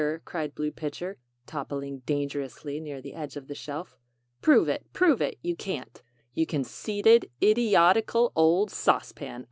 [0.25, 3.99] cried Blue Pitcher, toppling dangerously near the edge of the shelf.
[4.41, 4.91] "Prove it!
[4.93, 5.37] Prove it!
[5.43, 6.01] You can't!
[6.33, 9.39] you conceited id i o ti cal old Sauce Pan!